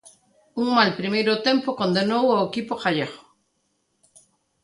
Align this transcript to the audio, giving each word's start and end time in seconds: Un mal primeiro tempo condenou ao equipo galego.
Un 0.61 0.67
mal 0.77 0.91
primeiro 0.99 1.33
tempo 1.47 1.77
condenou 1.79 2.25
ao 2.29 2.45
equipo 2.49 2.73
galego. 2.83 3.21